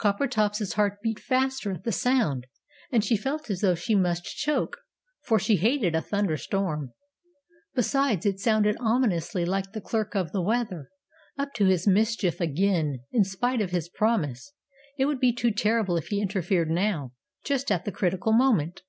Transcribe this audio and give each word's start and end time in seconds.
Coppertop's 0.00 0.72
heart 0.72 1.00
beat 1.02 1.20
faster 1.20 1.70
at 1.70 1.84
the 1.84 1.92
sound, 1.92 2.48
and 2.90 3.04
she 3.04 3.16
felt 3.16 3.48
as 3.48 3.60
though 3.60 3.76
she 3.76 3.94
must 3.94 4.24
choke, 4.24 4.76
for 5.22 5.38
she 5.38 5.54
hated 5.54 5.94
a 5.94 6.00
thunderstorm. 6.02 6.92
Besides, 7.76 8.26
it 8.26 8.40
sounded 8.40 8.74
ominously 8.80 9.44
like 9.44 9.70
the 9.74 9.80
Clerk 9.80 10.16
of 10.16 10.32
the 10.32 10.42
Weather, 10.42 10.88
up 11.38 11.52
to 11.54 11.66
his 11.66 11.86
mischief 11.86 12.40
again, 12.40 13.04
in 13.12 13.22
spite 13.22 13.60
of 13.60 13.70
his 13.70 13.88
promise. 13.88 14.52
It 14.98 15.04
would 15.04 15.20
be 15.20 15.32
too 15.32 15.52
terrible 15.52 15.96
if 15.96 16.08
he 16.08 16.20
interfered 16.20 16.70
now 16.70 17.12
just 17.44 17.70
at 17.70 17.84
the 17.84 17.92
critical 17.92 18.32
moment. 18.32 18.82